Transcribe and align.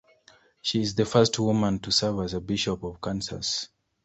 She 0.63 0.81
is 0.81 0.95
the 0.95 1.05
first 1.05 1.37
woman 1.37 1.77
to 1.81 1.91
serve 1.91 2.21
as 2.21 2.33
bishop 2.39 2.81
of 2.83 2.99
Kansas. 2.99 3.69